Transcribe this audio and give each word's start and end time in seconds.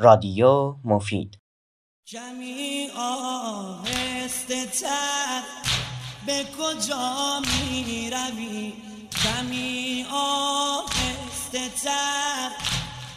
رادیو 0.00 0.76
مفید. 0.84 1.38
کمی 2.08 2.88
آهسته 2.96 4.66
تر 4.66 5.42
به 6.26 6.44
کجا 6.58 7.40
می 7.40 8.10
روی 8.10 8.72
کمی 9.24 10.06
آهسته 10.12 11.68
تر 11.84 12.50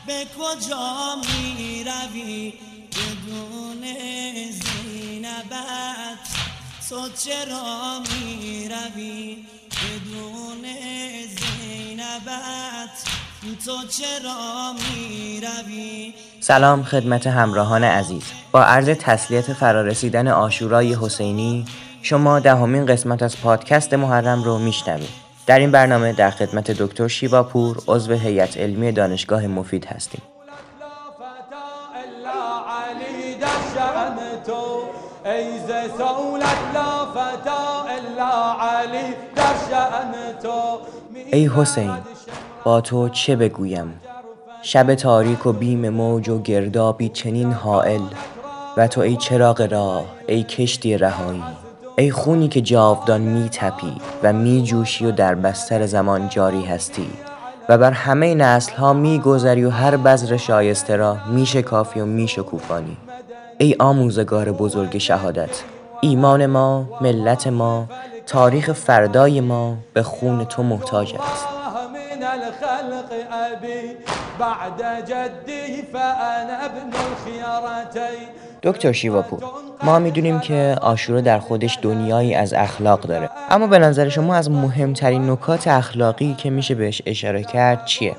به 0.07 0.27
کجا 0.39 1.15
می 1.15 1.83
روی 1.83 2.53
بدون 2.91 3.81
زینبت 4.51 6.27
تو 6.89 7.09
چرا 7.09 7.99
می 7.99 8.69
روی 8.69 9.45
بدون 9.71 10.65
زینبت 11.27 13.20
سلام 16.39 16.83
خدمت 16.83 17.27
همراهان 17.27 17.83
عزیز. 17.83 18.23
با 18.51 18.63
عرض 18.63 18.89
تسلیت 18.89 19.53
فرارسیدن 19.53 20.27
آشورای 20.27 20.93
حسینی 20.93 21.65
شما 22.01 22.39
دهمین 22.39 22.85
قسمت 22.85 23.23
از 23.23 23.41
پادکست 23.41 23.93
محرم 23.93 24.43
رو 24.43 24.57
میشنوید. 24.57 25.09
در 25.45 25.59
این 25.59 25.71
برنامه 25.71 26.13
در 26.13 26.31
خدمت 26.31 26.71
دکتر 26.71 27.07
شیواپور 27.07 27.77
عضو 27.87 28.13
هیئت 28.13 28.57
علمی 28.57 28.91
دانشگاه 28.91 29.47
مفید 29.47 29.85
هستیم. 29.85 30.21
ای 41.33 41.47
حسین 41.55 41.97
با 42.63 42.81
تو 42.81 43.09
چه 43.09 43.35
بگویم؟ 43.35 43.93
شب 44.61 44.95
تاریک 44.95 45.45
و 45.45 45.53
بیم 45.53 45.89
موج 45.89 46.29
و 46.29 46.41
گردابی 46.41 47.09
چنین 47.09 47.51
حائل 47.51 48.01
و 48.77 48.87
تو 48.87 49.01
ای 49.01 49.15
چراغ 49.15 49.61
راه 49.71 50.05
ای 50.27 50.43
کشتی 50.43 50.97
رهایی. 50.97 51.43
ای 51.97 52.11
خونی 52.11 52.47
که 52.47 52.61
جاودان 52.61 53.21
می 53.21 53.49
تپی 53.49 53.95
و 54.23 54.33
می 54.33 54.63
جوشی 54.63 55.05
و 55.05 55.11
در 55.11 55.35
بستر 55.35 55.85
زمان 55.85 56.29
جاری 56.29 56.65
هستی. 56.65 57.09
و 57.69 57.77
بر 57.77 57.91
همه 57.91 58.35
نسل 58.35 58.73
ها 58.73 58.93
می 58.93 59.19
گذری 59.19 59.65
و 59.65 59.69
هر 59.69 59.97
بذر 59.97 60.37
شایسته 60.37 60.95
را 60.95 61.17
می 61.31 61.45
شکافی 61.45 61.99
و 61.99 62.05
می 62.05 62.27
شکوفانی. 62.27 62.97
ای 63.57 63.75
آموزگار 63.79 64.51
بزرگ 64.51 64.97
شهادت 64.97 65.63
ایمان 66.01 66.45
ما 66.45 66.89
ملت 67.01 67.47
ما 67.47 67.87
تاریخ 68.25 68.71
فردای 68.71 69.41
ما 69.41 69.77
به 69.93 70.03
خون 70.03 70.45
تو 70.45 70.63
محتاج 70.63 71.15
است. 71.15 71.50
الخلق 72.33 73.09
أبي 73.31 73.97
بعد 74.39 75.05
جدي 75.05 75.81
فأنا 75.93 76.65
ابن 76.65 76.91
الخيارتين 76.93 78.27
دکتر 78.63 78.91
شیواپور 78.91 79.39
ما 79.83 79.99
می‌دونیم 79.99 80.39
که 80.39 80.75
آشورا 80.81 81.21
در 81.21 81.39
خودش 81.39 81.79
دنیایی 81.81 82.35
از 82.35 82.53
اخلاق 82.53 83.01
داره 83.01 83.29
اما 83.49 83.67
به 83.67 83.79
نظر 83.79 84.09
شما 84.09 84.35
از 84.35 84.51
مهمترین 84.51 85.29
نکات 85.29 85.67
اخلاقی 85.67 86.33
که 86.33 86.49
میشه 86.49 86.75
بهش 86.75 87.01
اشاره 87.05 87.43
کرد 87.43 87.85
چیه؟ 87.85 88.15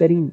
در 0.00 0.08
این 0.08 0.32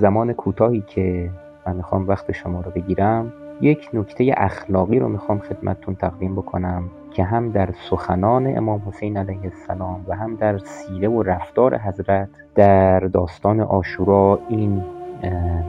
زمان 0.00 0.32
کوتاهی 0.32 0.84
که 0.94 1.30
من 1.66 1.76
می‌خوام 1.76 2.08
وقت 2.08 2.32
شما 2.32 2.60
رو 2.60 2.70
بگیرم 2.70 3.32
یک 3.60 3.88
نکته 3.92 4.34
اخلاقی 4.36 4.98
رو 4.98 5.08
می‌خوام 5.08 5.38
خدمتتون 5.38 5.94
تقدیم 5.94 6.34
بکنم 6.34 6.82
که 7.10 7.24
هم 7.24 7.50
در 7.50 7.68
سخنان 7.90 8.58
امام 8.58 8.82
حسین 8.86 9.16
علیه 9.16 9.44
السلام 9.44 10.04
و 10.08 10.16
هم 10.16 10.36
در 10.36 10.58
سیره 10.58 11.08
و 11.08 11.22
رفتار 11.22 11.78
حضرت 11.78 12.28
در 12.54 13.00
داستان 13.00 13.60
آشورا 13.60 14.38
این 14.48 14.82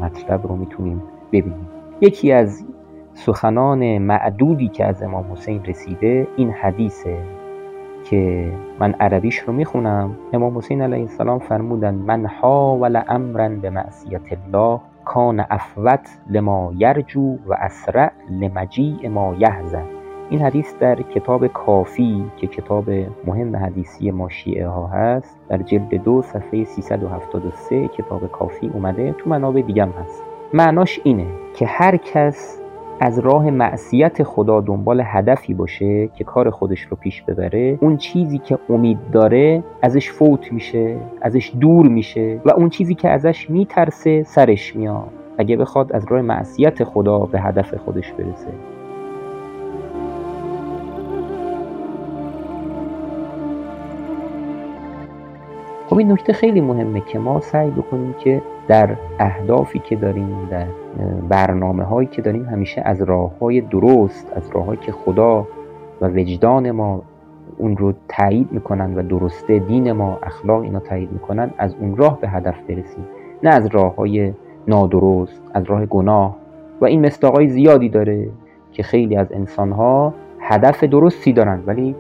مطلب 0.01 0.47
رو 0.47 0.55
می‌تونیم 0.55 1.03
ببینیم. 1.31 1.67
یکی 2.01 2.31
از 2.31 2.65
سخنان 3.13 3.97
معدودی 3.97 4.67
که 4.67 4.85
از 4.85 5.03
امام 5.03 5.31
حسین 5.31 5.65
رسیده 5.65 6.27
این 6.35 6.51
حدیثه 6.51 7.17
که 8.03 8.51
من 8.79 8.95
عربیش 8.99 9.39
رو 9.39 9.53
می‌خونم. 9.53 10.15
امام 10.33 10.57
حسین 10.57 10.81
علیه 10.81 11.01
السلام 11.01 11.39
فرمودن 11.39 11.95
من 11.95 12.25
حاول 12.25 13.01
امرا 13.07 13.49
به 13.49 13.69
معصیت 13.69 14.21
الله 14.31 14.79
کان 15.09 15.45
افوت 15.49 16.09
لما 16.29 16.73
یرجو 16.77 17.37
و 17.47 17.53
اسرع 17.53 18.11
لمجیع 18.29 19.07
ما 19.07 19.35
یحزن. 19.39 19.85
این 20.29 20.41
حدیث 20.41 20.75
در 20.79 21.01
کتاب 21.01 21.47
کافی 21.47 22.25
که 22.37 22.47
کتاب 22.47 22.89
مهم 23.25 23.55
حدیثی 23.55 24.11
ما 24.11 24.29
شیعه 24.29 24.67
ها 24.67 24.87
هست 24.87 25.37
در 25.49 25.57
جلد 25.57 25.95
دو 26.03 26.21
صفحه 26.21 26.63
373 26.63 27.87
کتاب 27.87 28.31
کافی 28.31 28.67
اومده 28.73 29.11
تو 29.11 29.29
منابع 29.29 29.61
دیگه 29.61 29.83
هم 29.83 29.91
هست. 29.91 30.23
معناش 30.53 30.99
اینه 31.03 31.27
که 31.55 31.65
هر 31.65 31.97
کس 31.97 32.58
از 32.99 33.19
راه 33.19 33.49
معصیت 33.49 34.23
خدا 34.23 34.61
دنبال 34.61 35.01
هدفی 35.05 35.53
باشه 35.53 36.07
که 36.07 36.23
کار 36.23 36.49
خودش 36.49 36.81
رو 36.81 36.97
پیش 36.97 37.21
ببره 37.21 37.77
اون 37.81 37.97
چیزی 37.97 38.37
که 38.37 38.59
امید 38.69 38.97
داره 39.11 39.63
ازش 39.81 40.11
فوت 40.11 40.53
میشه 40.53 40.97
ازش 41.21 41.51
دور 41.59 41.87
میشه 41.87 42.41
و 42.45 42.49
اون 42.49 42.69
چیزی 42.69 42.95
که 42.95 43.09
ازش 43.09 43.49
میترسه 43.49 44.23
سرش 44.23 44.75
میاد. 44.75 45.09
اگه 45.37 45.57
بخواد 45.57 45.93
از 45.93 46.05
راه 46.09 46.21
معصیت 46.21 46.83
خدا 46.83 47.19
به 47.19 47.41
هدف 47.41 47.75
خودش 47.75 48.11
برسه. 48.11 48.78
خب 55.89 55.97
این 55.97 56.11
نکته 56.11 56.33
خیلی 56.33 56.61
مهمه 56.61 57.01
که 57.01 57.19
ما 57.19 57.39
سعی 57.39 57.69
بکنیم 57.69 58.15
که 58.19 58.41
در 58.67 58.95
اهدافی 59.19 59.79
که 59.79 59.95
داریم 59.95 60.47
در 60.51 60.65
برنامه 61.29 61.83
هایی 61.83 62.07
که 62.07 62.21
داریم 62.21 62.45
همیشه 62.45 62.81
از 62.85 63.01
راه 63.01 63.39
های 63.39 63.61
درست 63.61 64.33
از 64.35 64.49
راه 64.53 64.75
که 64.75 64.91
خدا 64.91 65.47
و 66.01 66.07
وجدان 66.07 66.71
ما 66.71 67.01
اون 67.57 67.77
رو 67.77 67.93
تایید 68.07 68.51
می‌کنن 68.51 68.95
و 68.95 69.03
درسته 69.03 69.59
دین 69.59 69.91
ما 69.91 70.19
اخلاق 70.23 70.61
اینا 70.61 70.79
تایید 70.79 71.11
می‌کنن 71.11 71.51
از 71.57 71.75
اون 71.79 71.95
راه 71.95 72.19
به 72.19 72.29
هدف 72.29 72.61
برسیم. 72.67 73.05
نه 73.43 73.49
از 73.49 73.65
راه 73.65 73.95
های 73.95 74.33
نادرست 74.67 75.41
از 75.53 75.63
راه 75.63 75.85
گناه. 75.85 76.35
و 76.81 76.85
این 76.85 77.05
مستاقای 77.05 77.47
زیادی 77.47 77.89
داره 77.89 78.29
که 78.71 78.83
خیلی 78.83 79.15
از 79.15 79.31
انسان 79.31 79.71
ها 79.71 80.13
هدف 80.39 80.83
درستی 80.83 81.33
دارن 81.33 81.63
ولی 81.65 81.95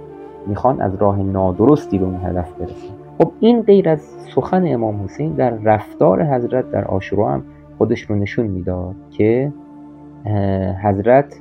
می‌خوان 0.47 0.81
از 0.81 0.95
راه 0.95 1.19
نادرستی 1.19 1.97
به 1.97 2.05
اون 2.05 2.19
هدف 2.23 2.51
برسن. 2.53 2.98
خب 3.21 3.31
این 3.39 3.61
غیر 3.61 3.89
از 3.89 4.01
سخن 4.35 4.73
امام 4.73 5.03
حسین 5.03 5.33
در 5.33 5.49
رفتار 5.49 6.23
حضرت 6.23 6.71
در 6.71 6.85
آشورا 6.85 7.31
هم 7.31 7.43
خودش 7.77 8.01
رو 8.01 8.15
نشون 8.15 8.47
می‌داد 8.47 8.95
که 9.11 9.51
حضرت 10.83 11.35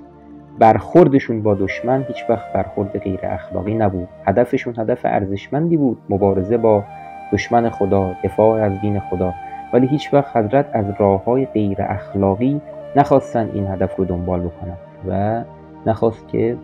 برخوردشون 0.59 1.43
با 1.43 1.55
دشمن 1.55 2.05
هیچ 2.09 2.25
وقت 2.29 2.53
برخورد 2.53 2.99
غیر 2.99 3.21
اخلاقی 3.23 3.75
نبود. 3.75 4.09
هدفشون 4.27 4.75
هدف 4.79 5.01
ارزشمندی 5.05 5.77
بود 5.77 5.99
مبارزه 6.11 6.57
با 6.57 6.85
دشمن 7.33 7.71
خدا 7.71 8.17
دفاع 8.25 8.63
از 8.63 8.81
دین 8.81 9.01
خدا. 9.01 9.35
ولی 9.73 9.87
هیچ 9.87 10.15
وقت 10.15 10.37
حضرت 10.37 10.67
از 10.73 10.85
راه 10.99 11.25
های 11.25 11.47
غیر 11.47 11.77
اخلاقی 11.83 12.61
نخواستن 12.97 13.51
این 13.55 13.67
هدف 13.67 13.97
رو 13.97 14.05
دنبال 14.05 14.41
بکنن 14.41 14.77
و 15.09 15.45
نخواست 15.87 16.29
که 16.29 16.57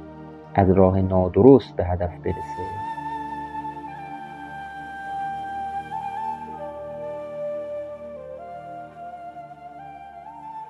از 0.55 0.71
راه 0.71 1.01
نادرست 1.01 1.77
به 1.77 1.85
هدف 1.85 2.11
برسه. 2.25 2.94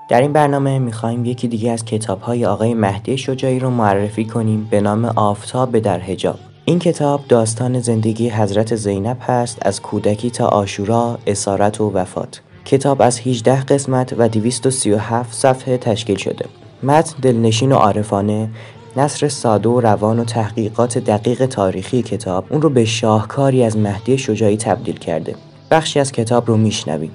در 0.08 0.20
این 0.20 0.32
برنامه 0.32 0.78
می‌خوایم 0.78 1.24
یکی 1.24 1.48
دیگه 1.48 1.70
از 1.70 1.84
کتابهای 1.84 2.46
آقای 2.46 2.74
مهدی 2.74 3.18
شجاعی 3.18 3.58
رو 3.58 3.70
معرفی 3.70 4.24
کنیم 4.24 4.68
به 4.70 4.80
نام 4.80 5.04
آفتاب 5.04 5.78
در 5.78 5.98
حجاب. 5.98 6.38
این 6.64 6.78
کتاب 6.78 7.20
داستان 7.28 7.80
زندگی 7.80 8.28
حضرت 8.28 8.76
زینب 8.76 9.16
هست 9.20 9.58
از 9.62 9.82
کودکی 9.82 10.30
تا 10.30 10.46
آشورا، 10.46 11.18
اسارت 11.26 11.80
و 11.80 11.90
وفات. 11.90 12.40
کتاب 12.64 13.02
از 13.02 13.20
18 13.20 13.62
قسمت 13.62 14.14
و 14.18 14.28
237 14.28 15.34
صفحه 15.34 15.78
تشکیل 15.78 16.16
شده. 16.16 16.46
متن 16.82 17.14
دلنشین 17.22 17.72
و 17.72 17.74
عارفانه 17.74 18.48
نصر 18.96 19.28
ساده 19.28 19.68
و 19.68 19.80
روان 19.80 20.20
و 20.20 20.24
تحقیقات 20.24 20.98
دقیق 20.98 21.46
تاریخی 21.46 22.02
کتاب 22.02 22.44
اون 22.50 22.62
رو 22.62 22.70
به 22.70 22.84
شاهکاری 22.84 23.64
از 23.64 23.76
مهدی 23.76 24.18
شجاعی 24.18 24.56
تبدیل 24.56 24.98
کرده. 24.98 25.34
بخشی 25.70 26.00
از 26.00 26.12
کتاب 26.12 26.48
رو 26.48 26.56
میشنویم. 26.56 27.10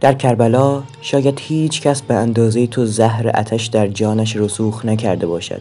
در 0.00 0.12
کربلا 0.12 0.82
شاید 1.00 1.40
هیچ 1.40 1.82
کس 1.82 2.02
به 2.02 2.14
اندازه 2.14 2.66
تو 2.66 2.86
زهر 2.86 3.30
اتش 3.34 3.66
در 3.66 3.88
جانش 3.88 4.36
رسوخ 4.36 4.84
نکرده 4.84 5.26
باشد. 5.26 5.60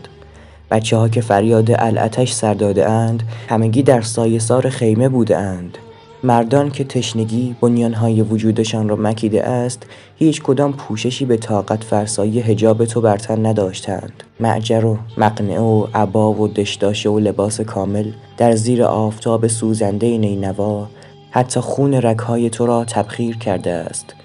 بچه 0.72 0.98
ها 0.98 1.10
که 1.10 1.22
فریاد 1.22 1.72
الاتش 1.72 2.32
سر 2.32 2.54
داده 2.54 2.90
اند 2.90 3.24
همگی 3.50 3.84
در 3.84 4.02
سایه 4.02 4.40
سار 4.40 4.70
خیمه 4.70 5.10
بوده 5.10 5.38
اند. 5.38 5.78
مردان 6.24 6.72
که 6.72 6.84
تشنگی 6.84 7.56
بنیانهای 7.62 8.22
وجودشان 8.22 8.90
را 8.90 8.96
مکیده 8.96 9.44
است 9.44 9.84
هیچ 10.16 10.42
کدام 10.42 10.74
پوششی 10.74 11.26
به 11.26 11.38
طاقت 11.38 11.84
فرسایی 11.84 12.40
هجاب 12.40 12.86
تو 12.86 13.02
بر 13.02 13.18
تن 13.18 13.46
نداشتند. 13.46 14.24
معجر 14.40 14.86
و 14.86 14.98
مقنعه 15.18 15.60
و 15.60 15.88
عبا 15.94 16.34
و 16.34 16.48
دشداشه 16.48 17.10
و 17.10 17.20
لباس 17.20 17.62
کامل 17.62 18.12
در 18.38 18.56
زیر 18.56 18.84
آفتاب 18.84 19.48
سوزنده 19.48 20.18
نینوا 20.18 20.88
حتی 21.32 21.60
خون 21.60 21.94
رگهای 21.94 22.50
تو 22.50 22.66
را 22.66 22.86
تبخیر 22.86 23.38
کرده 23.38 23.72
است. 23.72 24.17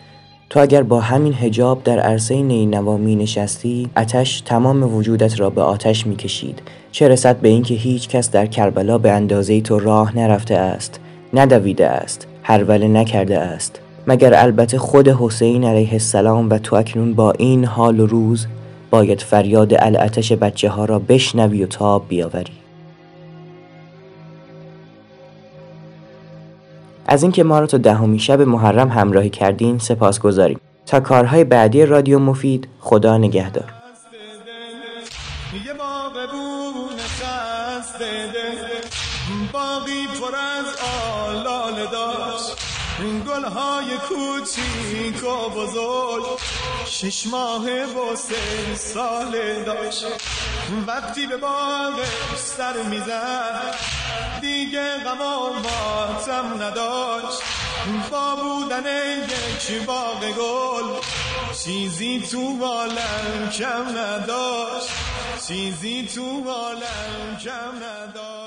تو 0.53 0.61
اگر 0.61 0.83
با 0.83 1.01
همین 1.01 1.35
هجاب 1.35 1.83
در 1.83 1.99
عرصه 1.99 2.43
نینوا 2.43 2.97
می 2.97 3.17
نشستی 3.17 3.91
اتش 3.97 4.41
تمام 4.41 4.95
وجودت 4.95 5.41
را 5.41 5.51
به 5.51 5.63
آتش 5.63 6.07
می 6.07 6.17
کشید 6.17 6.63
چه 6.91 7.09
رسد 7.09 7.37
به 7.37 7.49
اینکه 7.49 7.75
هیچ 7.75 8.09
کس 8.09 8.31
در 8.31 8.47
کربلا 8.47 8.99
به 8.99 9.11
اندازه 9.11 9.61
تو 9.61 9.79
راه 9.79 10.17
نرفته 10.17 10.55
است 10.55 11.01
ندویده 11.35 11.89
است 11.89 12.27
هروله 12.43 12.89
نکرده 12.89 13.39
است. 13.39 13.81
مگر 14.07 14.35
البته 14.35 14.79
خود 14.79 15.09
حسین 15.09 15.65
علیه 15.65 15.93
السلام 15.93 16.51
و 16.51 16.59
تو 16.59 16.77
اکنون 16.77 17.15
با 17.15 17.33
این 17.33 17.65
حال 17.65 18.01
و 18.01 18.07
روز 18.07 18.47
باید 18.91 19.21
فریاد 19.21 19.75
الاتش 19.79 20.33
بچه 20.33 20.69
ها 20.69 20.85
را 20.85 20.99
بشنوی 20.99 21.65
و 21.65 21.67
تاب 21.67 22.09
بیاوری؟ 22.09 22.62
از 27.07 27.23
اینکه 27.23 27.43
ما 27.43 27.61
را 27.61 27.67
تا 27.67 27.79
دهمین 27.79 28.19
شب 28.19 28.41
محرم 28.41 28.89
همراهی 28.89 29.31
کردین 29.31 29.79
سپاس 29.79 30.21
گذاریم 30.21 30.61
تا 30.87 31.01
کارهای 31.01 31.45
بعدی 31.45 31.87
رادیو 31.87 32.19
مفید 32.19 32.69
خدا 32.81 33.19
نگهدار. 33.19 33.73
باقی 39.53 40.07
پر 40.21 40.37
از 40.37 40.67
آلال 41.29 41.87
داشت. 41.93 42.63
گلهای 43.27 43.87
کوچیک 44.09 45.25
و 45.25 45.67
شش 46.93 47.27
ماه 47.27 47.71
و 47.71 48.17
سه 48.17 48.77
سال 48.77 49.63
داشت. 49.63 50.05
وقتی 50.87 51.27
به 51.27 51.37
باغش 51.37 52.37
سر 52.37 52.83
می‌زد 52.83 53.75
دیگه 54.41 54.97
غم 54.97 55.19
ماتم 55.19 56.63
نداشت. 56.63 57.43
با 58.11 58.37
بودن 58.37 58.85
یک 59.19 59.87
باغ 59.87 60.21
گل 60.21 61.01
چیزی 61.65 62.21
تو 62.31 62.65
عالم 62.65 63.51
کم 63.59 63.99
نداشت. 63.99 64.89
چیزی 65.49 66.09
تو 66.15 66.51
عالم 66.51 67.39
کم 67.45 67.77
نداشت. 67.77 68.42